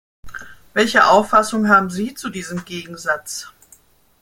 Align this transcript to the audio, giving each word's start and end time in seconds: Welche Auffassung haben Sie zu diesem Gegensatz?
Welche 0.73 1.05
Auffassung 1.05 1.69
haben 1.69 1.91
Sie 1.91 2.15
zu 2.15 2.31
diesem 2.31 2.65
Gegensatz? 2.65 3.51